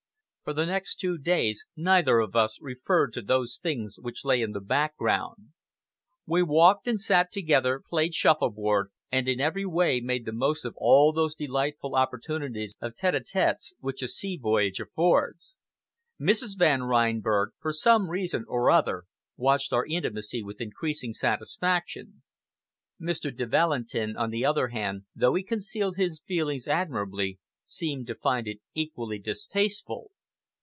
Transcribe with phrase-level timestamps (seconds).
[0.43, 4.51] For the next two days neither of us referred to those things which lay in
[4.51, 5.53] the background.
[6.25, 10.73] We walked and sat together, played shuffleboard, and in every way made the most of
[10.77, 15.59] all those delightful opportunities of tête à têtes which a sea voyage affords.
[16.19, 16.57] Mrs.
[16.57, 19.05] Van Reinberg, for some reason or other,
[19.37, 22.23] watched our intimacy with increasing satisfaction.
[22.99, 23.33] Mr.
[23.33, 28.47] de Valentin, on the other hand, though he concealed his feelings admirably, seemed to find
[28.47, 30.11] it equally distasteful.